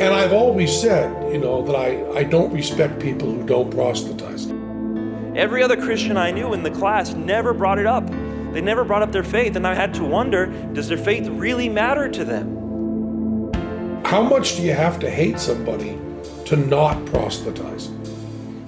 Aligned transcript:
And 0.00 0.14
I've 0.14 0.32
always 0.32 0.80
said, 0.80 1.30
you 1.30 1.36
know, 1.36 1.62
that 1.62 1.76
I, 1.76 2.20
I 2.20 2.24
don't 2.24 2.50
respect 2.54 2.98
people 3.00 3.30
who 3.30 3.44
don't 3.44 3.70
proselytize. 3.70 4.46
Every 5.36 5.62
other 5.62 5.76
Christian 5.76 6.16
I 6.16 6.30
knew 6.30 6.54
in 6.54 6.62
the 6.62 6.70
class 6.70 7.12
never 7.12 7.52
brought 7.52 7.78
it 7.78 7.84
up. 7.84 8.06
They 8.54 8.62
never 8.62 8.82
brought 8.82 9.02
up 9.02 9.12
their 9.12 9.22
faith, 9.22 9.56
and 9.56 9.66
I 9.66 9.74
had 9.74 9.92
to 9.94 10.04
wonder 10.04 10.46
does 10.72 10.88
their 10.88 10.96
faith 10.96 11.28
really 11.28 11.68
matter 11.68 12.08
to 12.08 12.24
them? 12.24 13.52
How 14.06 14.22
much 14.22 14.56
do 14.56 14.62
you 14.62 14.72
have 14.72 14.98
to 15.00 15.10
hate 15.10 15.38
somebody 15.38 15.98
to 16.46 16.56
not 16.56 17.04
proselytize? 17.04 17.90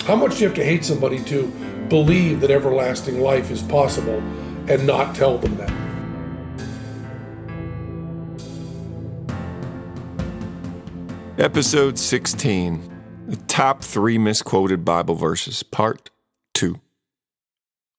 How 0.05 0.17
much 0.17 0.35
do 0.35 0.41
you 0.41 0.49
have 0.49 0.57
to 0.57 0.65
hate 0.65 0.85
somebody 0.85 1.25
to 1.25 1.47
believe 1.89 2.43
that 2.43 2.51
everlasting 2.51 3.21
life 3.23 3.51
is 3.51 3.63
possible 3.63 4.19
and 4.69 4.87
not 4.87 5.15
tell 5.15 5.39
them 5.39 5.57
that? 5.57 5.82
Episode 11.43 11.99
16 11.99 13.27
The 13.27 13.37
Top 13.49 13.83
Three 13.83 14.17
Misquoted 14.17 14.85
Bible 14.85 15.17
Verses, 15.17 15.65
Part 15.65 16.11
2. 16.55 16.81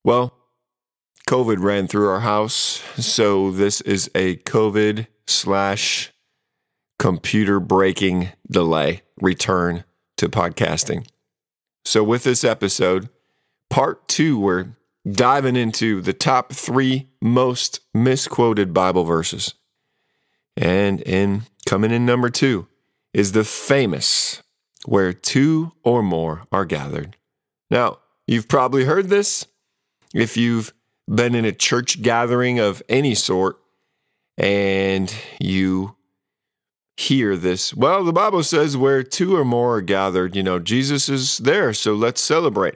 Well, 0.01 0.33
COVID 1.27 1.61
ran 1.61 1.89
through 1.89 2.07
our 2.07 2.21
house, 2.21 2.81
so 2.95 3.51
this 3.51 3.81
is 3.81 4.09
a 4.15 4.37
COVID 4.37 5.07
slash 5.27 6.13
computer 6.97 7.59
breaking 7.59 8.29
delay 8.49 9.01
return 9.19 9.83
to 10.15 10.29
podcasting. 10.29 11.05
So, 11.83 12.01
with 12.01 12.23
this 12.23 12.45
episode, 12.45 13.09
part 13.69 14.07
two, 14.07 14.39
we're 14.39 14.77
diving 15.05 15.57
into 15.57 16.01
the 16.01 16.13
top 16.13 16.53
three 16.53 17.09
most 17.21 17.81
misquoted 17.93 18.73
Bible 18.73 19.03
verses. 19.03 19.53
And 20.55 21.01
in 21.01 21.41
coming 21.65 21.91
in 21.91 22.05
number 22.05 22.29
two 22.29 22.69
is 23.13 23.31
the 23.31 23.43
famous 23.43 24.41
where 24.85 25.13
two 25.13 25.71
or 25.83 26.03
more 26.03 26.43
are 26.51 26.65
gathered. 26.65 27.15
Now, 27.69 27.99
you've 28.27 28.47
probably 28.47 28.85
heard 28.85 29.09
this 29.09 29.45
if 30.13 30.35
you've 30.37 30.73
been 31.07 31.35
in 31.35 31.45
a 31.45 31.51
church 31.51 32.01
gathering 32.01 32.59
of 32.59 32.81
any 32.89 33.15
sort 33.15 33.57
and 34.37 35.13
you 35.39 35.95
hear 36.97 37.35
this. 37.35 37.73
Well, 37.73 38.03
the 38.03 38.13
Bible 38.13 38.43
says 38.43 38.77
where 38.77 39.03
two 39.03 39.35
or 39.35 39.45
more 39.45 39.77
are 39.77 39.81
gathered, 39.81 40.35
you 40.35 40.43
know, 40.43 40.59
Jesus 40.59 41.09
is 41.09 41.37
there, 41.39 41.73
so 41.73 41.93
let's 41.93 42.21
celebrate. 42.21 42.75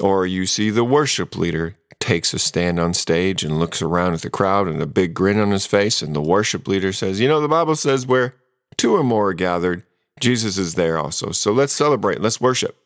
Or 0.00 0.26
you 0.26 0.46
see 0.46 0.70
the 0.70 0.84
worship 0.84 1.36
leader 1.36 1.76
takes 1.98 2.32
a 2.32 2.38
stand 2.38 2.78
on 2.78 2.94
stage 2.94 3.42
and 3.42 3.58
looks 3.58 3.82
around 3.82 4.14
at 4.14 4.22
the 4.22 4.30
crowd 4.30 4.68
and 4.68 4.80
a 4.80 4.86
big 4.86 5.14
grin 5.14 5.40
on 5.40 5.50
his 5.50 5.66
face, 5.66 6.02
and 6.02 6.14
the 6.14 6.22
worship 6.22 6.68
leader 6.68 6.92
says, 6.92 7.20
You 7.20 7.28
know, 7.28 7.40
the 7.40 7.48
Bible 7.48 7.74
says 7.74 8.06
where 8.06 8.34
two 8.78 8.96
or 8.96 9.04
more 9.04 9.28
are 9.28 9.34
gathered, 9.34 9.82
Jesus 10.18 10.56
is 10.56 10.74
there 10.74 10.98
also. 10.98 11.32
So 11.32 11.52
let's 11.52 11.74
celebrate, 11.74 12.22
let's 12.22 12.40
worship. 12.40 12.76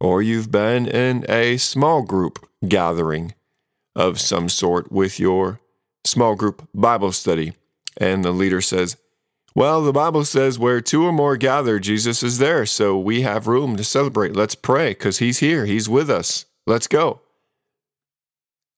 Or 0.00 0.22
you've 0.22 0.52
been 0.52 0.86
in 0.86 1.24
a 1.28 1.56
small 1.56 2.02
group 2.02 2.48
gathering 2.66 3.34
of 3.96 4.20
some 4.20 4.48
sort 4.48 4.92
with 4.92 5.18
your 5.18 5.60
small 6.04 6.34
group 6.34 6.68
Bible 6.74 7.12
study, 7.12 7.54
and 7.96 8.24
the 8.24 8.32
leader 8.32 8.60
says, 8.60 8.96
well, 9.54 9.82
the 9.82 9.92
Bible 9.92 10.24
says 10.24 10.58
where 10.58 10.80
two 10.80 11.04
or 11.04 11.12
more 11.12 11.36
gather, 11.36 11.78
Jesus 11.78 12.22
is 12.22 12.38
there. 12.38 12.64
So 12.64 12.98
we 12.98 13.20
have 13.20 13.46
room 13.46 13.76
to 13.76 13.84
celebrate. 13.84 14.34
Let's 14.34 14.54
pray 14.54 14.90
because 14.90 15.18
he's 15.18 15.40
here. 15.40 15.66
He's 15.66 15.90
with 15.90 16.08
us. 16.08 16.46
Let's 16.66 16.86
go. 16.86 17.20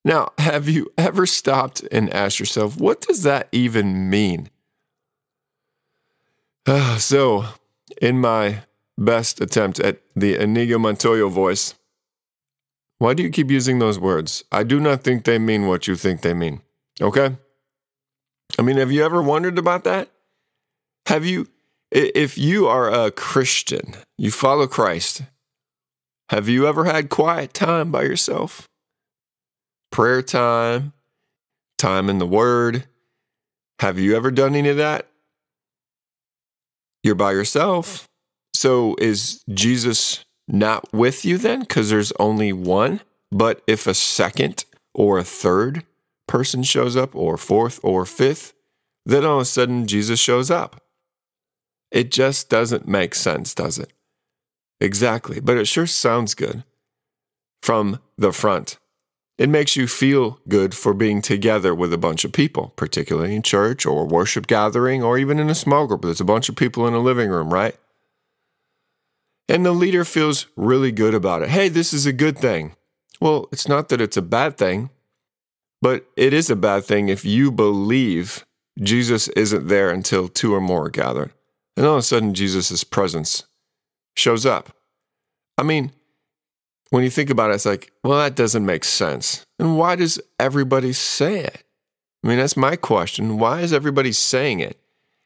Now, 0.05 0.33
have 0.37 0.69
you 0.69 0.93
ever 0.99 1.27
stopped 1.27 1.85
and 1.93 2.13
asked 2.13 2.41
yourself, 2.41 2.77
what 2.77 3.01
does 3.01 3.23
that 3.23 3.49
even 3.53 4.11
mean? 4.11 4.51
Uh, 6.67 6.97
so, 6.97 7.45
in 8.01 8.21
my 8.21 8.63
best 8.97 9.41
attempt 9.41 9.79
at 9.81 10.01
the 10.17 10.37
Inigo 10.37 10.79
Montoya 10.79 11.29
voice, 11.29 11.75
why 12.99 13.13
do 13.13 13.23
you 13.23 13.31
keep 13.31 13.51
using 13.51 13.79
those 13.79 13.99
words? 13.99 14.45
I 14.51 14.63
do 14.63 14.81
not 14.81 15.03
think 15.03 15.25
they 15.25 15.39
mean 15.39 15.67
what 15.67 15.87
you 15.87 15.97
think 15.97 16.23
they 16.23 16.33
mean. 16.33 16.63
Okay? 17.03 17.37
I 18.59 18.63
mean, 18.63 18.77
have 18.79 18.93
you 18.93 19.05
ever 19.05 19.21
wondered 19.21 19.59
about 19.59 19.85
that? 19.85 20.11
Have 21.07 21.27
you, 21.27 21.49
if 21.91 22.39
you 22.39 22.67
are 22.67 22.91
a 22.91 23.11
Christian, 23.11 23.95
you 24.17 24.31
follow 24.31 24.67
Christ, 24.67 25.23
have 26.31 26.49
you 26.49 26.67
ever 26.67 26.85
had 26.85 27.11
quiet 27.11 27.53
time 27.53 27.93
by 27.93 28.03
yourself? 28.03 28.67
Prayer 29.93 30.23
time, 30.23 30.95
time 31.77 32.09
in 32.09 32.19
the 32.19 32.27
Word. 32.27 32.85
Have 33.81 33.99
you 33.99 34.17
ever 34.17 34.31
done 34.31 34.55
any 34.55 34.71
of 34.71 34.79
that? 34.79 35.07
You're 37.05 37.15
by 37.15 37.33
yourself. 37.33 38.09
So 38.55 38.97
is 38.99 39.45
Jesus 39.49 40.25
not 40.49 40.93
with 40.93 41.25
you 41.25 41.39
then? 41.39 41.61
Because 41.61 41.91
there's 41.91 42.13
only 42.19 42.53
one. 42.53 43.01
But 43.31 43.63
if 43.67 43.87
a 43.87 43.95
second 43.95 44.65
or 44.95 45.19
a 45.19 45.25
third 45.25 45.85
person 46.27 46.63
shows 46.63 46.97
up, 46.97 47.15
or 47.15 47.37
fourth 47.37 47.79
or 47.83 48.07
fifth, 48.07 48.55
then 49.05 49.25
all 49.25 49.37
of 49.37 49.43
a 49.43 49.45
sudden 49.45 49.87
Jesus 49.87 50.19
shows 50.19 50.51
up. 50.51 50.81
It 51.91 52.11
just 52.11 52.49
doesn't 52.49 52.89
make 52.89 53.15
sense, 53.15 53.55
does 53.55 53.79
it? 53.79 53.93
Exactly, 54.81 55.41
but 55.41 55.59
it 55.59 55.67
sure 55.67 55.87
sounds 55.87 56.35
good 56.35 56.65
from 57.63 58.01
the 58.17 58.33
front. 58.33 58.79
It 59.37 59.49
makes 59.49 59.75
you 59.75 59.89
feel 59.89 60.39
good 60.49 60.75
for 60.75 60.95
being 60.95 61.21
together 61.21 61.75
with 61.75 61.93
a 61.93 61.99
bunch 61.99 62.25
of 62.25 62.33
people, 62.33 62.73
particularly 62.77 63.35
in 63.35 63.43
church 63.43 63.85
or 63.85 64.07
worship 64.07 64.47
gathering 64.47 65.03
or 65.03 65.19
even 65.19 65.41
in 65.41 65.51
a 65.51 65.57
small 65.57 65.87
group. 65.89 66.03
There's 66.03 66.21
a 66.21 66.25
bunch 66.25 66.49
of 66.49 66.55
people 66.55 66.87
in 66.87 66.95
a 66.95 67.01
living 67.01 67.31
room, 67.31 67.53
right? 67.53 67.77
And 69.49 69.67
the 69.67 69.73
leader 69.73 70.05
feels 70.05 70.47
really 70.57 70.93
good 70.93 71.15
about 71.15 71.43
it. 71.43 71.51
Hey, 71.51 71.69
this 71.69 71.93
is 71.93 72.07
a 72.07 72.13
good 72.13 72.39
thing. 72.39 72.77
Well, 73.21 73.49
it's 73.51 73.69
not 73.69 73.89
that 73.89 74.01
it's 74.01 74.17
a 74.17 74.23
bad 74.23 74.57
thing, 74.57 74.91
but 75.83 76.07
it 76.17 76.33
is 76.33 76.49
a 76.49 76.57
bad 76.57 76.85
thing 76.85 77.09
if 77.09 77.25
you 77.25 77.51
believe 77.51 78.47
Jesus 78.81 79.29
isn't 79.29 79.69
there 79.69 79.91
until 79.91 80.29
two 80.29 80.55
or 80.55 80.61
more 80.61 80.87
are 80.87 80.91
gathered. 80.91 81.33
And 81.77 81.85
all 81.85 81.95
of 81.95 81.99
a 81.99 82.03
sudden, 82.03 82.35
Jesus' 82.35 82.85
presence 82.85 83.45
shows 84.17 84.47
up. 84.47 84.77
I 85.59 85.63
mean, 85.63 85.93
when 86.95 87.03
you 87.03 87.11
think 87.11 87.29
about 87.29 87.51
it, 87.51 87.55
it's 87.55 87.67
like, 87.67 87.91
well, 88.05 88.21
that 88.21 88.37
doesn't 88.37 88.65
make 88.65 88.85
sense. 88.85 89.45
And 89.59 89.77
why 89.77 89.97
does 89.97 90.21
everybody 90.39 90.93
say 90.93 91.41
it? 91.41 91.65
I 92.23 92.29
mean, 92.29 92.39
that's 92.39 92.57
my 92.57 92.77
question. 92.77 93.37
Why 93.37 93.63
is 93.63 93.73
everybody 93.73 94.13
saying 94.13 94.61
it? 94.61 94.79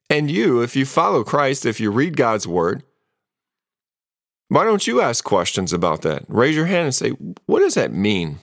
And 0.09 0.31
you, 0.31 0.63
if 0.63 0.75
you 0.75 0.87
follow 0.87 1.23
Christ, 1.23 1.67
if 1.67 1.79
you 1.79 1.91
read 1.91 2.17
God's 2.17 2.49
word, 2.49 2.85
why 4.49 4.65
don't 4.65 4.87
you 4.87 5.03
ask 5.03 5.23
questions 5.23 5.75
about 5.75 6.01
that? 6.03 6.25
Raise 6.27 6.57
your 6.57 6.65
hand 6.65 6.87
and 6.87 6.95
say, 6.95 7.11
what 7.45 7.61
does 7.61 7.75
that 7.75 7.93
mean? 7.93 8.39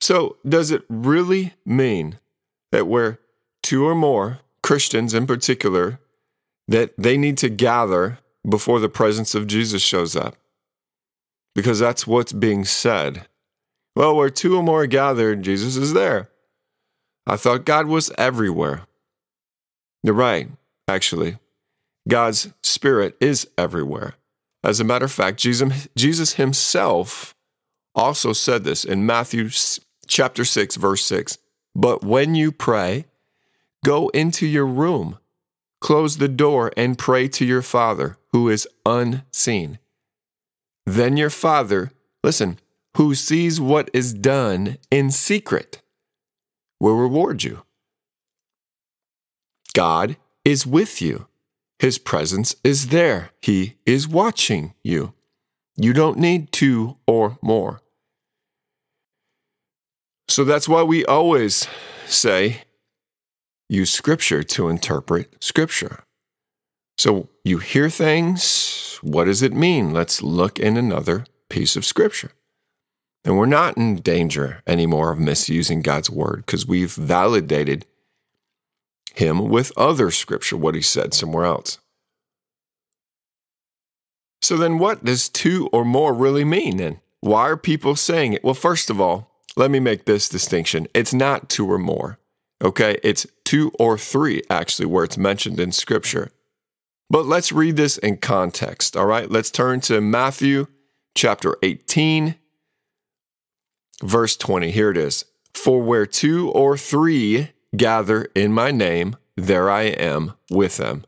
So, 0.00 0.38
does 0.48 0.70
it 0.70 0.84
really 0.88 1.52
mean 1.66 2.18
that 2.72 2.86
where 2.86 3.18
two 3.62 3.86
or 3.86 3.94
more 3.94 4.38
Christians 4.62 5.12
in 5.12 5.26
particular, 5.26 6.00
that 6.68 6.94
they 6.96 7.18
need 7.18 7.36
to 7.36 7.50
gather 7.50 8.18
before 8.48 8.80
the 8.80 8.88
presence 8.88 9.34
of 9.34 9.46
Jesus 9.46 9.82
shows 9.82 10.16
up. 10.16 10.36
Because 11.58 11.80
that's 11.80 12.06
what's 12.06 12.32
being 12.32 12.64
said. 12.64 13.26
Well, 13.96 14.14
where 14.14 14.30
two 14.30 14.56
or 14.56 14.62
more 14.62 14.82
are 14.82 14.86
gathered, 14.86 15.42
Jesus 15.42 15.74
is 15.74 15.92
there. 15.92 16.30
I 17.26 17.36
thought 17.36 17.64
God 17.64 17.88
was 17.88 18.12
everywhere. 18.16 18.82
You're 20.04 20.14
right, 20.14 20.48
actually. 20.86 21.38
God's 22.06 22.52
Spirit 22.62 23.16
is 23.20 23.48
everywhere. 23.58 24.14
As 24.62 24.78
a 24.78 24.84
matter 24.84 25.06
of 25.06 25.10
fact, 25.10 25.40
Jesus, 25.40 25.88
Jesus 25.96 26.34
himself 26.34 27.34
also 27.92 28.32
said 28.32 28.62
this 28.62 28.84
in 28.84 29.04
Matthew 29.04 29.50
chapter 30.06 30.44
6, 30.44 30.76
verse 30.76 31.04
6. 31.04 31.38
But 31.74 32.04
when 32.04 32.36
you 32.36 32.52
pray, 32.52 33.06
Go 33.84 34.08
into 34.08 34.46
your 34.46 34.66
room, 34.66 35.18
close 35.80 36.16
the 36.18 36.28
door, 36.28 36.72
and 36.76 36.98
pray 36.98 37.28
to 37.28 37.44
your 37.44 37.62
Father 37.62 38.18
who 38.32 38.48
is 38.48 38.66
unseen. 38.84 39.78
Then 40.88 41.18
your 41.18 41.28
Father, 41.28 41.92
listen, 42.24 42.58
who 42.96 43.14
sees 43.14 43.60
what 43.60 43.90
is 43.92 44.14
done 44.14 44.78
in 44.90 45.10
secret, 45.10 45.82
will 46.80 46.96
reward 46.96 47.44
you. 47.44 47.62
God 49.74 50.16
is 50.46 50.66
with 50.66 51.02
you. 51.02 51.26
His 51.78 51.98
presence 51.98 52.56
is 52.64 52.88
there. 52.88 53.32
He 53.42 53.76
is 53.84 54.08
watching 54.08 54.72
you. 54.82 55.12
You 55.76 55.92
don't 55.92 56.18
need 56.18 56.52
two 56.52 56.96
or 57.06 57.36
more. 57.42 57.82
So 60.26 60.42
that's 60.42 60.70
why 60.70 60.84
we 60.84 61.04
always 61.04 61.68
say 62.06 62.62
use 63.68 63.90
Scripture 63.90 64.42
to 64.42 64.70
interpret 64.70 65.44
Scripture. 65.44 66.04
So 66.98 67.28
you 67.44 67.58
hear 67.58 67.88
things. 67.88 68.98
What 69.02 69.24
does 69.24 69.42
it 69.42 69.52
mean? 69.52 69.92
Let's 69.92 70.22
look 70.22 70.58
in 70.58 70.76
another 70.76 71.24
piece 71.48 71.76
of 71.76 71.84
Scripture. 71.84 72.32
And 73.24 73.36
we're 73.36 73.46
not 73.46 73.76
in 73.76 73.96
danger 73.96 74.62
anymore 74.66 75.12
of 75.12 75.18
misusing 75.18 75.82
God's 75.82 76.10
Word 76.10 76.44
because 76.46 76.66
we've 76.66 76.92
validated 76.92 77.86
him 79.18 79.48
with 79.48 79.72
other 79.76 80.10
scripture, 80.10 80.56
what 80.56 80.74
he 80.74 80.80
said 80.82 81.12
somewhere 81.12 81.44
else. 81.44 81.78
So 84.40 84.56
then, 84.56 84.78
what 84.78 85.04
does 85.04 85.28
two 85.28 85.68
or 85.72 85.84
more 85.84 86.14
really 86.14 86.44
mean 86.44 86.76
then? 86.76 87.00
Why 87.20 87.48
are 87.48 87.56
people 87.56 87.96
saying 87.96 88.34
it? 88.34 88.44
Well, 88.44 88.54
first 88.54 88.88
of 88.88 89.00
all, 89.00 89.42
let 89.56 89.70
me 89.70 89.80
make 89.80 90.04
this 90.04 90.28
distinction. 90.28 90.86
It's 90.94 91.12
not 91.12 91.48
two 91.48 91.70
or 91.70 91.78
more, 91.78 92.18
okay? 92.62 92.98
It's 93.02 93.26
two 93.44 93.72
or 93.78 93.98
three, 93.98 94.42
actually, 94.48 94.86
where 94.86 95.04
it's 95.04 95.18
mentioned 95.18 95.58
in 95.58 95.72
scripture. 95.72 96.30
But 97.10 97.26
let's 97.26 97.52
read 97.52 97.76
this 97.76 97.96
in 97.98 98.18
context, 98.18 98.96
all 98.96 99.06
right? 99.06 99.30
Let's 99.30 99.50
turn 99.50 99.80
to 99.82 100.00
Matthew 100.00 100.66
chapter 101.14 101.56
18, 101.62 102.34
verse 104.02 104.36
20. 104.36 104.70
Here 104.70 104.90
it 104.90 104.96
is 104.96 105.24
For 105.54 105.80
where 105.80 106.06
two 106.06 106.50
or 106.50 106.76
three 106.76 107.50
gather 107.76 108.28
in 108.34 108.52
my 108.52 108.70
name, 108.70 109.16
there 109.36 109.70
I 109.70 109.82
am 109.84 110.34
with 110.50 110.76
them. 110.76 111.04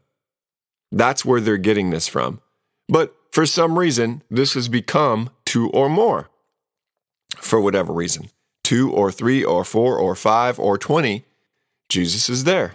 That's 0.90 1.24
where 1.24 1.40
they're 1.40 1.58
getting 1.58 1.90
this 1.90 2.08
from. 2.08 2.40
But 2.88 3.14
for 3.30 3.46
some 3.46 3.78
reason, 3.78 4.22
this 4.30 4.54
has 4.54 4.68
become 4.68 5.30
two 5.44 5.70
or 5.70 5.88
more. 5.88 6.30
For 7.36 7.60
whatever 7.60 7.92
reason, 7.92 8.30
two 8.64 8.90
or 8.90 9.12
three 9.12 9.44
or 9.44 9.64
four 9.64 9.98
or 9.98 10.14
five 10.14 10.58
or 10.58 10.76
20, 10.78 11.24
Jesus 11.88 12.28
is 12.28 12.44
there. 12.44 12.74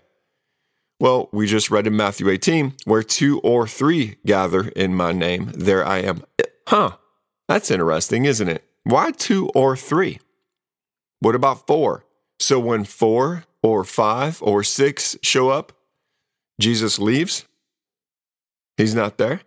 Well, 1.00 1.30
we 1.33 1.45
just 1.45 1.69
read 1.69 1.88
in 1.88 1.97
Matthew 1.97 2.30
18, 2.30 2.74
where 2.86 3.03
two 3.03 3.39
or 3.39 3.68
three 3.68 4.18
gather 4.25 4.69
in 4.69 4.95
my 4.95 5.12
name, 5.12 5.51
there 5.53 5.86
I 5.86 5.97
am. 6.00 6.24
Huh, 6.68 6.97
that's 7.47 7.69
interesting, 7.69 8.25
isn't 8.25 8.47
it? 8.47 8.63
Why 8.83 9.12
two 9.12 9.50
or 9.50 9.75
three? 9.75 10.19
What 11.19 11.36
about 11.36 11.68
four? 11.68 12.06
So 12.39 12.59
when 12.59 12.86
four 12.86 13.45
or 13.62 13.83
five 13.83 14.42
or 14.42 14.63
six 14.63 15.18
show 15.21 15.50
up, 15.50 15.74
Jesus 16.59 17.00
leaves? 17.00 17.45
He's 18.77 18.95
not 18.95 19.18
there? 19.18 19.42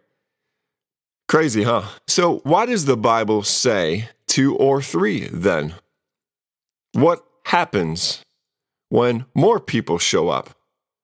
Crazy, 1.29 1.63
huh? 1.63 1.83
So, 2.07 2.39
why 2.45 2.65
does 2.67 2.87
the 2.87 2.97
Bible 2.97 3.43
say 3.43 4.09
two 4.27 4.57
or 4.57 4.81
three 4.81 5.29
then? 5.29 5.75
What 6.93 7.23
happens 7.45 8.23
when 8.89 9.27
more 9.35 9.61
people 9.61 9.99
show 9.99 10.31
up? 10.31 10.58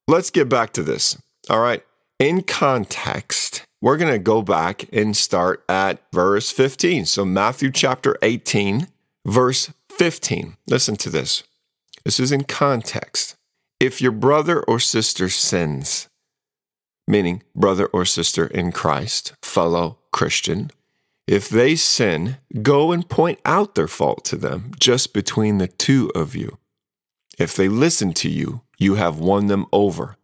Let's 0.06 0.30
get 0.30 0.48
back 0.48 0.72
to 0.74 0.82
this. 0.82 1.16
All 1.48 1.60
right. 1.60 1.82
In 2.18 2.42
context, 2.42 3.64
we're 3.80 3.96
going 3.96 4.12
to 4.12 4.18
go 4.18 4.42
back 4.42 4.86
and 4.92 5.16
start 5.16 5.64
at 5.68 6.02
verse 6.12 6.50
15. 6.50 7.06
So, 7.06 7.24
Matthew 7.24 7.70
chapter 7.70 8.16
18, 8.22 8.88
verse 9.26 9.72
15. 9.90 10.56
Listen 10.68 10.96
to 10.96 11.10
this. 11.10 11.42
This 12.04 12.20
is 12.20 12.32
in 12.32 12.44
context. 12.44 13.34
If 13.80 14.00
your 14.00 14.12
brother 14.12 14.62
or 14.62 14.78
sister 14.78 15.28
sins, 15.28 16.08
meaning 17.08 17.42
brother 17.54 17.86
or 17.86 18.04
sister 18.04 18.46
in 18.46 18.72
Christ, 18.72 19.34
fellow 19.42 19.98
Christian, 20.12 20.70
if 21.26 21.48
they 21.48 21.74
sin, 21.76 22.36
go 22.62 22.92
and 22.92 23.08
point 23.08 23.40
out 23.46 23.74
their 23.74 23.88
fault 23.88 24.24
to 24.26 24.36
them 24.36 24.72
just 24.78 25.14
between 25.14 25.58
the 25.58 25.68
two 25.68 26.12
of 26.14 26.36
you. 26.36 26.58
If 27.38 27.56
they 27.56 27.68
listen 27.68 28.12
to 28.14 28.28
you, 28.28 28.62
you 28.78 28.94
have 28.94 29.18
won 29.18 29.46
them 29.46 29.66
over. 29.72 30.16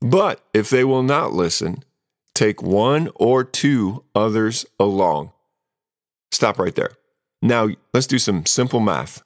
But 0.00 0.44
if 0.54 0.70
they 0.70 0.84
will 0.84 1.02
not 1.02 1.32
listen, 1.32 1.84
take 2.34 2.62
one 2.62 3.10
or 3.16 3.42
two 3.44 4.04
others 4.14 4.64
along. 4.78 5.32
Stop 6.30 6.58
right 6.58 6.74
there. 6.74 6.92
Now, 7.42 7.68
let's 7.92 8.06
do 8.06 8.18
some 8.18 8.46
simple 8.46 8.80
math. 8.80 9.22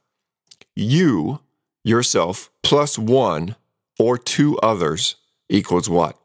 You, 0.74 1.40
yourself, 1.84 2.50
plus 2.62 2.98
one 2.98 3.56
or 3.98 4.16
two 4.16 4.58
others 4.58 5.16
equals 5.48 5.88
what? 5.88 6.18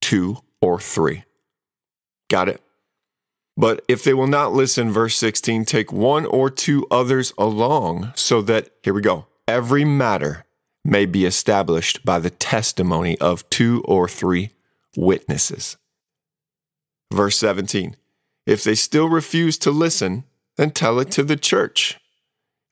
Two 0.00 0.38
or 0.60 0.78
three. 0.78 1.24
Got 2.28 2.48
it? 2.48 2.62
But 3.56 3.84
if 3.88 4.04
they 4.04 4.14
will 4.14 4.26
not 4.26 4.52
listen, 4.52 4.90
verse 4.90 5.16
16, 5.16 5.64
take 5.64 5.92
one 5.92 6.24
or 6.24 6.48
two 6.48 6.86
others 6.90 7.32
along, 7.36 8.12
so 8.14 8.40
that, 8.42 8.70
here 8.82 8.94
we 8.94 9.02
go, 9.02 9.26
every 9.50 9.84
matter 9.84 10.44
may 10.84 11.06
be 11.06 11.24
established 11.24 12.04
by 12.04 12.18
the 12.18 12.30
testimony 12.30 13.18
of 13.18 13.48
two 13.50 13.82
or 13.84 14.08
three 14.08 14.50
witnesses. 14.96 15.76
Verse 17.12 17.38
17, 17.38 17.96
if 18.46 18.64
they 18.64 18.74
still 18.74 19.08
refuse 19.08 19.58
to 19.58 19.70
listen, 19.70 20.24
then 20.56 20.70
tell 20.70 21.00
it 21.00 21.10
to 21.12 21.22
the 21.22 21.36
church. 21.36 21.98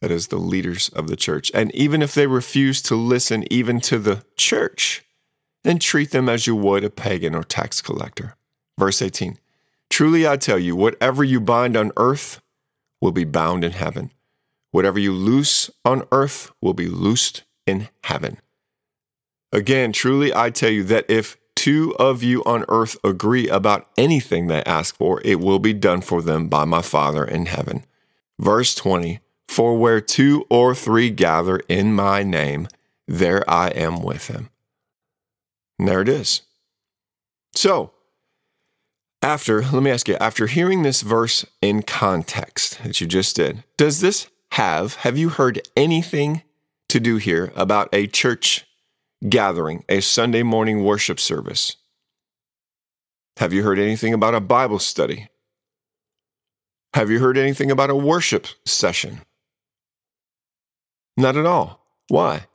That 0.01 0.11
is 0.13 0.29
the 0.29 0.37
leaders 0.37 0.89
of 0.91 1.09
the 1.09 1.17
church. 1.17 1.51
And 1.53 1.75
even 1.75 2.03
if 2.03 2.15
they 2.15 2.29
refuse 2.29 2.81
to 2.83 2.95
listen 2.95 3.45
even 3.53 3.81
to 3.83 3.99
the 3.99 4.25
church, 4.37 5.05
then 5.65 5.81
treat 5.81 6.13
them 6.13 6.29
as 6.29 6.47
you 6.47 6.55
would 6.55 6.85
a 6.85 6.91
pagan 6.91 7.35
or 7.35 7.43
tax 7.43 7.83
collector. 7.83 8.37
Verse 8.79 9.03
18 9.03 9.39
Truly 9.91 10.29
I 10.29 10.37
tell 10.37 10.59
you, 10.59 10.77
whatever 10.77 11.25
you 11.25 11.41
bind 11.41 11.77
on 11.77 11.91
earth 11.97 12.41
will 13.01 13.13
be 13.13 13.25
bound 13.25 13.65
in 13.65 13.73
heaven. 13.73 14.13
Whatever 14.70 14.99
you 14.99 15.12
loose 15.12 15.70
on 15.85 16.05
earth 16.12 16.53
will 16.61 16.75
be 16.75 16.88
loosed 16.88 17.44
in 17.67 17.88
heaven. 18.05 18.38
Again, 19.53 19.93
truly 19.93 20.35
I 20.35 20.50
tell 20.50 20.70
you 20.70 20.85
that 20.85 21.06
if 21.09 21.37
two 21.55 21.94
of 21.99 22.23
you 22.23 22.44
on 22.44 22.65
earth 22.69 22.97
agree 23.03 23.49
about 23.49 23.88
anything 23.97 24.47
they 24.47 24.62
ask 24.65 24.94
for, 24.97 25.20
it 25.25 25.41
will 25.41 25.59
be 25.59 25.73
done 25.73 26.00
for 26.00 26.23
them 26.23 26.49
by 26.49 26.65
my 26.65 26.82
Father 26.82 27.25
in 27.25 27.47
heaven. 27.47 27.85
Verse 28.38 28.75
20 28.75 29.20
For 29.49 29.79
where 29.79 30.00
two 30.00 30.47
or 30.50 30.75
three 30.75 31.11
gather 31.11 31.59
in 31.69 31.94
my 31.94 32.23
name, 32.23 32.69
there 33.06 33.49
I 33.50 33.69
am 33.69 34.03
with 34.03 34.29
them. 34.29 34.50
And 35.79 35.88
there 35.88 36.03
it 36.03 36.09
is. 36.09 36.43
So, 37.55 37.93
after, 39.23 39.62
let 39.62 39.82
me 39.82 39.91
ask 39.91 40.09
you, 40.09 40.17
after 40.20 40.47
hearing 40.47 40.82
this 40.82 41.03
verse 41.03 41.44
in 41.61 41.82
context 41.82 42.82
that 42.85 43.00
you 43.00 43.06
just 43.06 43.35
did, 43.35 43.65
does 43.76 44.00
this 44.00 44.29
have, 44.53 44.95
have 44.97 45.17
you 45.17 45.29
heard 45.29 45.61
anything 45.77 46.43
to 46.89 47.00
do 47.00 47.17
here 47.17 47.53
about 47.55 47.89
a 47.93 48.06
church 48.06 48.67
gathering, 49.29 49.85
a 49.89 50.00
Sunday 50.00 50.43
morning 50.43 50.85
worship 50.85 51.21
service? 51.21 51.77
Have 53.37 53.53
you 53.53 53.62
heard 53.62 53.79
anything 53.79 54.12
about 54.12 54.35
a 54.35 54.41
Bible 54.41 54.79
study? 54.79 55.29
Have 56.95 57.11
you 57.11 57.21
heard 57.21 57.39
anything 57.39 57.71
about 57.71 57.91
a 57.91 57.95
worship 57.95 58.47
session? 58.65 59.21
Not 61.17 61.37
at 61.37 61.47
all. 61.47 61.85
Why? 62.09 62.47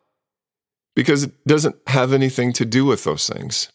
Because 0.96 1.24
it 1.24 1.48
doesn't 1.48 1.76
have 1.88 2.12
anything 2.12 2.54
to 2.54 2.66
do 2.66 2.86
with 2.86 3.04
those 3.04 3.28
things. 3.28 3.72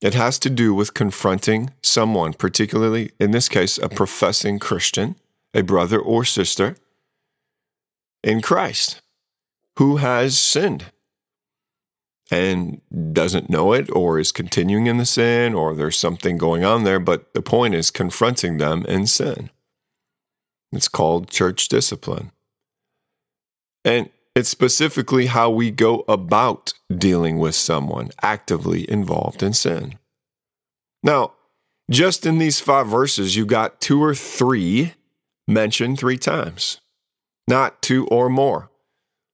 It 0.00 0.14
has 0.14 0.38
to 0.40 0.50
do 0.50 0.74
with 0.74 0.94
confronting 0.94 1.70
someone, 1.82 2.32
particularly 2.32 3.12
in 3.20 3.30
this 3.30 3.48
case, 3.48 3.78
a 3.78 3.88
professing 3.88 4.58
Christian, 4.58 5.16
a 5.54 5.62
brother 5.62 5.98
or 5.98 6.24
sister 6.24 6.76
in 8.22 8.40
Christ 8.40 9.00
who 9.76 9.96
has 9.96 10.38
sinned 10.38 10.86
and 12.30 12.80
doesn't 13.12 13.50
know 13.50 13.72
it 13.72 13.90
or 13.94 14.18
is 14.18 14.30
continuing 14.30 14.86
in 14.86 14.98
the 14.98 15.06
sin 15.06 15.54
or 15.54 15.74
there's 15.74 15.98
something 15.98 16.38
going 16.38 16.64
on 16.64 16.84
there. 16.84 17.00
But 17.00 17.34
the 17.34 17.42
point 17.42 17.74
is 17.74 17.90
confronting 17.90 18.58
them 18.58 18.84
in 18.86 19.06
sin. 19.06 19.50
It's 20.72 20.88
called 20.88 21.30
church 21.30 21.68
discipline. 21.68 22.30
And 23.84 24.10
it's 24.36 24.48
specifically 24.48 25.26
how 25.26 25.50
we 25.50 25.70
go 25.70 26.04
about 26.06 26.72
dealing 26.94 27.38
with 27.38 27.54
someone 27.54 28.10
actively 28.22 28.88
involved 28.88 29.42
in 29.42 29.52
sin. 29.52 29.98
Now, 31.02 31.32
just 31.90 32.24
in 32.24 32.38
these 32.38 32.60
five 32.60 32.86
verses, 32.86 33.34
you 33.34 33.44
got 33.44 33.80
two 33.80 34.02
or 34.02 34.14
three 34.14 34.94
mentioned 35.48 35.98
three 35.98 36.18
times, 36.18 36.80
not 37.50 37.82
two 37.82 38.06
or 38.06 38.30
more. 38.30 38.70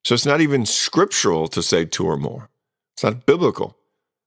So 0.05 0.15
it's 0.15 0.27
not 0.27 0.41
even 0.41 0.67
scriptural 0.67 1.47
to 1.49 1.63
say 1.63 1.85
two 1.85 2.07
or 2.07 2.17
more. 2.17 2.49
It's 2.95 3.05
not 3.05 3.27
biblical. 3.27 3.77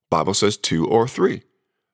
Bible 0.10 0.34
says 0.34 0.56
two 0.56 0.88
or 0.88 1.08
three. 1.08 1.44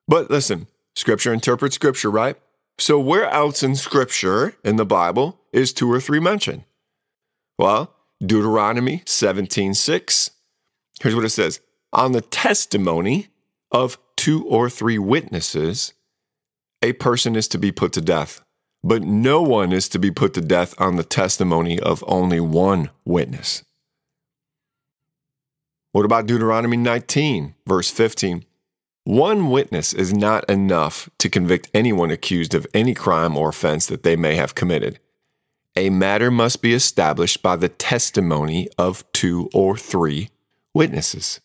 But 0.06 0.30
listen, 0.30 0.68
scripture 0.94 1.32
interprets 1.32 1.74
scripture, 1.74 2.10
right? 2.10 2.36
So 2.78 3.00
where 3.00 3.26
else 3.28 3.62
in 3.62 3.74
scripture 3.74 4.54
in 4.62 4.76
the 4.76 4.84
Bible 4.84 5.40
is 5.52 5.72
two 5.72 5.90
or 5.90 6.00
three 6.00 6.20
mentioned? 6.20 6.64
Well, 7.58 7.94
Deuteronomy 8.20 9.02
17:6. 9.06 10.30
Here's 11.00 11.14
what 11.14 11.24
it 11.24 11.30
says: 11.30 11.60
On 11.92 12.12
the 12.12 12.20
testimony 12.20 13.28
of 13.70 13.98
two 14.16 14.44
or 14.46 14.68
three 14.68 14.98
witnesses, 14.98 15.94
a 16.82 16.92
person 16.94 17.36
is 17.36 17.48
to 17.48 17.58
be 17.58 17.72
put 17.72 17.92
to 17.94 18.00
death. 18.00 18.42
But 18.86 19.02
no 19.02 19.42
one 19.42 19.72
is 19.72 19.88
to 19.88 19.98
be 19.98 20.12
put 20.12 20.32
to 20.34 20.40
death 20.40 20.72
on 20.78 20.94
the 20.94 21.02
testimony 21.02 21.80
of 21.80 22.04
only 22.06 22.38
one 22.38 22.90
witness. 23.04 23.64
What 25.90 26.04
about 26.04 26.26
Deuteronomy 26.26 26.76
19, 26.76 27.56
verse 27.66 27.90
15? 27.90 28.44
One 29.02 29.50
witness 29.50 29.92
is 29.92 30.14
not 30.14 30.48
enough 30.48 31.10
to 31.18 31.28
convict 31.28 31.68
anyone 31.74 32.12
accused 32.12 32.54
of 32.54 32.64
any 32.72 32.94
crime 32.94 33.36
or 33.36 33.48
offense 33.48 33.86
that 33.86 34.04
they 34.04 34.14
may 34.14 34.36
have 34.36 34.54
committed. 34.54 35.00
A 35.74 35.90
matter 35.90 36.30
must 36.30 36.62
be 36.62 36.72
established 36.72 37.42
by 37.42 37.56
the 37.56 37.68
testimony 37.68 38.68
of 38.78 39.04
two 39.10 39.50
or 39.52 39.76
three 39.76 40.30
witnesses. 40.72 41.40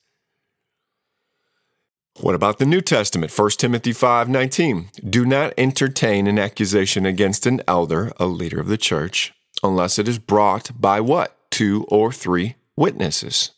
What 2.22 2.36
about 2.36 2.60
the 2.60 2.68
New 2.68 2.82
Testament? 2.82 3.32
1 3.32 3.58
Timothy 3.58 3.94
5:19. 3.94 4.92
Do 5.10 5.25
not 5.25 5.56
entertain 5.58 6.28
an 6.28 6.38
accusation 6.38 7.04
against 7.04 7.48
an 7.48 7.63
elder, 7.68 8.13
a 8.18 8.28
leader 8.28 8.60
of 8.60 8.68
the 8.68 8.78
church, 8.78 9.34
unless 9.63 9.98
it 9.98 10.08
is 10.08 10.20
brought 10.20 10.70
by 10.80 11.01
what? 11.01 11.36
Two 11.50 11.84
or 11.88 12.12
three 12.12 12.58
witnesses. 12.78 13.51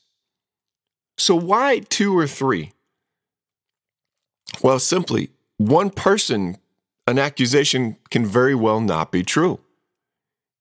So 1.17 1.35
why 1.35 1.79
two 1.89 2.17
or 2.17 2.25
three? 2.25 2.71
Well, 4.61 4.79
simply 4.79 5.31
one 5.57 5.89
person 5.89 6.57
an 7.05 7.19
accusation 7.19 7.97
can 8.11 8.25
very 8.25 8.55
well 8.55 8.79
not 8.79 9.11
be 9.11 9.23
true. 9.23 9.59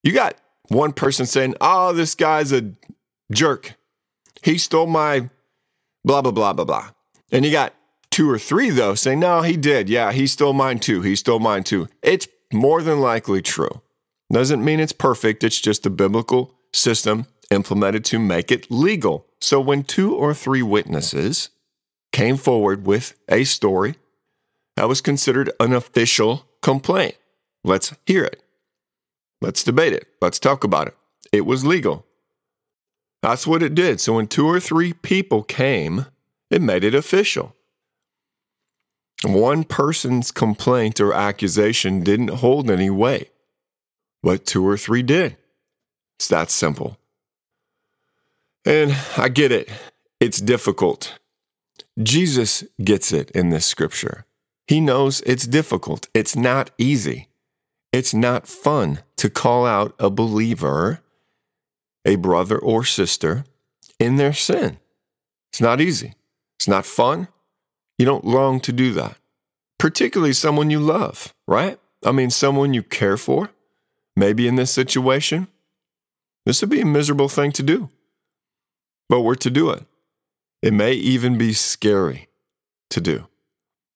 You 0.02 0.12
got 0.12 0.36
one 0.66 0.92
person 0.92 1.24
saying, 1.24 1.54
"Oh, 1.60 1.92
this 1.92 2.16
guy's 2.16 2.50
a 2.50 2.72
jerk. 3.30 3.76
He 4.42 4.58
stole 4.58 4.88
my 4.88 5.30
blah 6.04 6.20
blah 6.20 6.32
blah 6.32 6.52
blah 6.52 6.64
blah." 6.64 6.90
And 7.30 7.44
you 7.44 7.52
got 7.52 7.72
two 8.12 8.30
or 8.30 8.38
three, 8.38 8.70
though, 8.70 8.94
say, 8.94 9.16
no, 9.16 9.42
he 9.42 9.56
did. 9.56 9.88
Yeah, 9.88 10.12
he 10.12 10.28
stole 10.28 10.52
mine 10.52 10.78
too. 10.78 11.02
He 11.02 11.16
stole 11.16 11.40
mine 11.40 11.64
too. 11.64 11.88
It's 12.02 12.28
more 12.52 12.82
than 12.82 13.00
likely 13.00 13.42
true. 13.42 13.80
Doesn't 14.32 14.64
mean 14.64 14.78
it's 14.78 14.92
perfect. 14.92 15.42
It's 15.42 15.60
just 15.60 15.84
a 15.86 15.90
biblical 15.90 16.54
system 16.72 17.26
implemented 17.50 18.04
to 18.06 18.18
make 18.18 18.52
it 18.52 18.70
legal. 18.70 19.26
So 19.40 19.60
when 19.60 19.82
two 19.82 20.14
or 20.14 20.32
three 20.32 20.62
witnesses 20.62 21.50
came 22.12 22.36
forward 22.36 22.86
with 22.86 23.14
a 23.28 23.44
story, 23.44 23.96
that 24.76 24.88
was 24.88 25.00
considered 25.00 25.50
an 25.60 25.72
official 25.72 26.46
complaint. 26.62 27.16
Let's 27.64 27.94
hear 28.06 28.24
it. 28.24 28.42
Let's 29.40 29.64
debate 29.64 29.92
it. 29.92 30.06
Let's 30.20 30.38
talk 30.38 30.64
about 30.64 30.88
it. 30.88 30.96
It 31.32 31.46
was 31.46 31.64
legal. 31.64 32.06
That's 33.22 33.46
what 33.46 33.62
it 33.62 33.74
did. 33.74 34.00
So 34.00 34.14
when 34.14 34.28
two 34.28 34.46
or 34.46 34.60
three 34.60 34.92
people 34.92 35.42
came, 35.42 36.06
it 36.50 36.62
made 36.62 36.84
it 36.84 36.94
official. 36.94 37.54
One 39.24 39.64
person's 39.64 40.30
complaint 40.30 41.00
or 41.00 41.12
accusation 41.12 42.02
didn't 42.02 42.28
hold 42.28 42.70
any 42.70 42.90
weight, 42.90 43.30
but 44.22 44.46
two 44.46 44.66
or 44.66 44.76
three 44.76 45.02
did. 45.02 45.36
It's 46.18 46.28
that 46.28 46.50
simple. 46.50 46.98
And 48.64 48.96
I 49.16 49.28
get 49.28 49.52
it, 49.52 49.68
it's 50.20 50.40
difficult. 50.40 51.18
Jesus 52.00 52.64
gets 52.82 53.12
it 53.12 53.30
in 53.32 53.50
this 53.50 53.66
scripture. 53.66 54.24
He 54.66 54.80
knows 54.80 55.20
it's 55.22 55.46
difficult, 55.46 56.08
it's 56.14 56.36
not 56.36 56.70
easy. 56.78 57.28
It's 57.92 58.14
not 58.14 58.48
fun 58.48 59.00
to 59.16 59.28
call 59.28 59.66
out 59.66 59.94
a 59.98 60.08
believer, 60.08 61.00
a 62.06 62.16
brother 62.16 62.58
or 62.58 62.84
sister, 62.84 63.44
in 63.98 64.16
their 64.16 64.32
sin. 64.32 64.78
It's 65.52 65.60
not 65.60 65.80
easy. 65.80 66.14
It's 66.58 66.66
not 66.66 66.86
fun. 66.86 67.28
You 67.98 68.06
don't 68.06 68.24
long 68.24 68.60
to 68.60 68.72
do 68.72 68.92
that, 68.94 69.16
particularly 69.78 70.32
someone 70.32 70.70
you 70.70 70.80
love, 70.80 71.34
right? 71.46 71.78
I 72.04 72.12
mean, 72.12 72.30
someone 72.30 72.74
you 72.74 72.82
care 72.82 73.16
for. 73.16 73.50
Maybe 74.16 74.46
in 74.46 74.56
this 74.56 74.70
situation, 74.70 75.48
this 76.44 76.60
would 76.60 76.70
be 76.70 76.80
a 76.80 76.86
miserable 76.86 77.28
thing 77.28 77.52
to 77.52 77.62
do, 77.62 77.88
but 79.08 79.22
we're 79.22 79.36
to 79.36 79.50
do 79.50 79.70
it. 79.70 79.84
It 80.60 80.72
may 80.72 80.92
even 80.92 81.38
be 81.38 81.52
scary 81.52 82.28
to 82.90 83.00
do. 83.00 83.26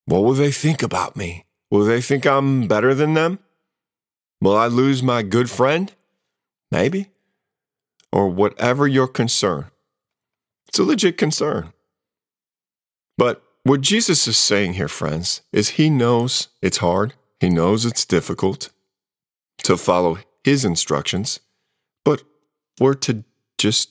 What 0.06 0.24
will 0.24 0.34
they 0.34 0.52
think 0.52 0.82
about 0.82 1.16
me? 1.16 1.44
Will 1.70 1.84
they 1.84 2.00
think 2.00 2.26
I'm 2.26 2.66
better 2.66 2.94
than 2.94 3.14
them? 3.14 3.40
Will 4.40 4.56
I 4.56 4.66
lose 4.66 5.02
my 5.02 5.22
good 5.22 5.50
friend? 5.50 5.92
Maybe. 6.70 7.08
Or 8.12 8.28
whatever 8.28 8.86
your 8.86 9.08
concern. 9.08 9.66
It's 10.68 10.78
a 10.78 10.84
legit 10.84 11.18
concern. 11.18 11.72
But 13.18 13.42
what 13.66 13.80
Jesus 13.80 14.28
is 14.28 14.38
saying 14.38 14.74
here, 14.74 14.88
friends, 14.88 15.42
is 15.52 15.70
he 15.70 15.90
knows 15.90 16.48
it's 16.62 16.78
hard, 16.78 17.14
he 17.40 17.48
knows 17.48 17.84
it's 17.84 18.04
difficult 18.04 18.70
to 19.64 19.76
follow 19.76 20.18
his 20.44 20.64
instructions, 20.64 21.40
but 22.04 22.22
we're 22.78 22.94
to 22.94 23.24
just 23.58 23.90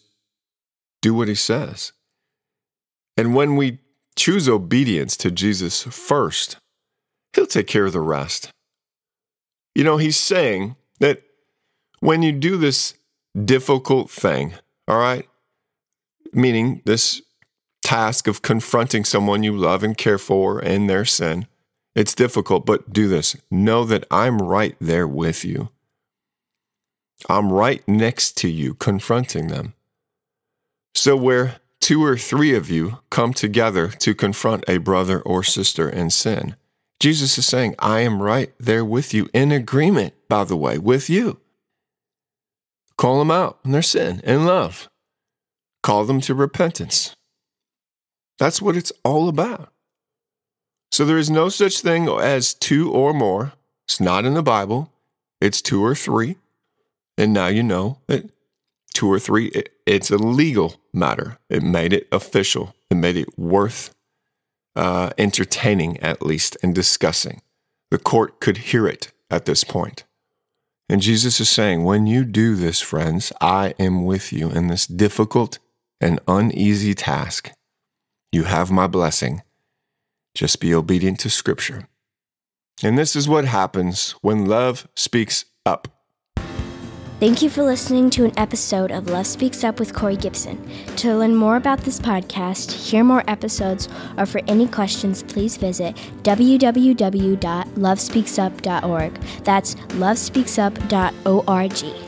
do 1.02 1.14
what 1.14 1.28
he 1.28 1.36
says. 1.36 1.92
And 3.18 3.36
when 3.36 3.58
we 3.58 3.80
choose 4.16 4.48
obedience 4.48 5.18
to 5.18 5.30
Jesus 5.30 5.84
first, 5.84 6.56
he'll 7.34 7.46
take 7.46 7.68
care 7.68 7.86
of 7.86 7.94
the 7.94 8.00
rest. 8.00 8.52
You 9.74 9.84
know, 9.84 9.98
he's 9.98 10.18
saying 10.18 10.78
that 11.02 11.22
when 12.00 12.22
you 12.22 12.32
do 12.32 12.56
this 12.56 12.94
difficult 13.44 14.10
thing, 14.10 14.54
all 14.88 14.98
right, 14.98 15.28
meaning 16.32 16.82
this 16.86 17.22
task 17.86 18.28
of 18.28 18.42
confronting 18.42 19.06
someone 19.06 19.44
you 19.44 19.56
love 19.56 19.84
and 19.84 19.96
care 19.96 20.18
for 20.18 20.58
and 20.60 20.90
their 20.90 21.06
sin. 21.06 21.48
It's 21.94 22.16
difficult, 22.16 22.66
but 22.66 22.92
do 22.92 23.08
this. 23.08 23.38
Know 23.52 23.86
that 23.86 24.06
I'm 24.10 24.40
right 24.40 24.76
there 24.82 25.08
with 25.08 25.46
you. 25.46 25.70
I'm 27.30 27.54
right 27.54 27.88
next 27.88 28.36
to 28.38 28.50
you, 28.50 28.74
confronting 28.74 29.48
them. 29.48 29.76
So, 30.96 31.16
where 31.16 31.58
two 31.80 32.04
or 32.04 32.18
three 32.18 32.56
of 32.56 32.70
you 32.70 33.00
come 33.10 33.34
together 33.34 33.88
to 33.88 34.16
confront 34.16 34.66
a 34.68 34.78
brother 34.78 35.22
or 35.22 35.44
sister 35.44 35.88
in 35.88 36.10
sin, 36.10 36.56
Jesus 37.00 37.38
is 37.38 37.46
saying, 37.46 37.76
I 37.80 38.00
am 38.02 38.22
right 38.22 38.52
there 38.60 38.84
with 38.84 39.14
you, 39.14 39.30
in 39.34 39.52
agreement, 39.52 40.14
by 40.28 40.44
the 40.44 40.58
way, 40.58 40.78
with 40.78 41.10
you. 41.10 41.40
Call 42.98 43.20
them 43.20 43.32
out 43.32 43.60
on 43.64 43.72
their 43.72 43.82
sin 43.82 44.22
in 44.24 44.46
love. 44.46 44.90
Call 45.84 46.06
them 46.06 46.20
to 46.22 46.34
repentance. 46.34 47.15
That's 48.38 48.62
what 48.62 48.76
it's 48.76 48.92
all 49.04 49.30
about. 49.30 49.72
So 50.92 51.06
there 51.06 51.18
is 51.18 51.30
no 51.30 51.50
such 51.50 51.82
thing 51.82 52.08
as 52.08 52.54
two 52.54 52.92
or 52.92 53.14
more. 53.14 53.54
It's 53.86 54.00
not 54.00 54.26
in 54.26 54.34
the 54.34 54.44
Bible. 54.44 54.92
It's 55.42 55.62
two 55.62 55.84
or 55.84 55.96
three. 55.96 56.38
And 57.18 57.34
now 57.34 57.48
you 57.48 57.64
know 57.64 58.00
that 58.08 58.30
two 58.94 59.12
or 59.12 59.20
three, 59.20 59.52
it's 59.86 60.10
a 60.10 60.18
legal 60.18 60.76
matter. 60.94 61.38
It 61.50 61.64
made 61.64 61.94
it 61.94 62.08
official. 62.12 62.76
It 62.90 62.96
made 62.96 63.18
it 63.18 63.38
worth 63.38 63.94
uh, 64.76 65.12
entertaining, 65.18 66.00
at 66.00 66.22
least, 66.22 66.58
and 66.62 66.74
discussing. 66.74 67.42
The 67.92 67.98
court 67.98 68.40
could 68.40 68.58
hear 68.58 68.88
it 68.88 69.12
at 69.30 69.46
this 69.46 69.64
point. 69.64 70.04
And 70.88 71.02
Jesus 71.02 71.40
is 71.40 71.50
saying, 71.50 71.84
when 71.84 72.06
you 72.06 72.24
do 72.24 72.56
this, 72.56 72.80
friends, 72.80 73.34
I 73.42 73.74
am 73.80 74.06
with 74.06 74.32
you 74.32 74.50
in 74.52 74.68
this 74.68 74.86
difficult 74.86 75.60
and 76.00 76.20
uneasy 76.28 76.94
task. 76.94 77.52
You 78.36 78.44
have 78.44 78.70
my 78.70 78.86
blessing. 78.88 79.42
Just 80.34 80.60
be 80.60 80.76
obedient 80.76 81.22
to 81.22 81.30
Scripture. 81.30 81.88
And 82.84 82.98
this 82.98 83.16
is 83.16 83.30
what 83.30 83.46
happens 83.46 84.12
when 84.20 84.46
love 84.46 84.90
speaks 84.94 85.46
up. 85.66 85.88
Thank 87.22 87.42
you 87.42 87.50
for 87.50 87.64
listening 87.64 88.10
to 88.10 88.26
an 88.26 88.38
episode 88.38 88.92
of 88.92 89.10
Love 89.10 89.26
Speaks 89.26 89.64
Up 89.64 89.80
with 89.80 89.94
Corey 89.94 90.18
Gibson. 90.18 90.62
To 90.98 91.16
learn 91.16 91.34
more 91.34 91.56
about 91.56 91.80
this 91.80 91.98
podcast, 91.98 92.74
hear 92.74 93.06
more 93.06 93.24
episodes, 93.30 93.88
or 94.18 94.26
for 94.26 94.42
any 94.50 94.68
questions, 94.68 95.24
please 95.24 95.56
visit 95.56 95.96
www.lovespeaksup.org. 96.24 99.14
That's 99.46 99.76
lovespeaksup.org. 99.76 102.05